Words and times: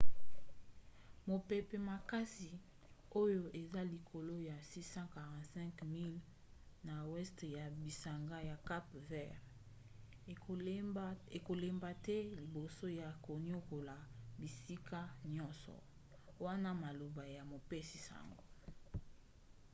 mopepe 1.29 1.77
makasi 1.89 2.51
oyo 3.23 3.41
eza 3.61 3.81
likolo 3.93 4.33
ya 4.49 4.57
645 4.71 5.83
miles 5.95 6.25
1040 6.25 6.25
km 6.25 6.25
na 6.87 6.95
weste 7.13 7.45
ya 7.57 7.65
bisanga 7.81 8.37
ya 8.49 8.55
cape 8.67 8.97
vert 9.09 9.39
ekolemba 11.37 11.89
te 12.05 12.15
liboso 12.37 12.85
ya 13.01 13.09
koniokola 13.25 13.95
bisika 14.39 15.01
nyonso 15.35 15.75
wana 16.45 16.69
maloba 16.83 17.23
ya 17.35 17.43
mopesi-sango 17.51 18.43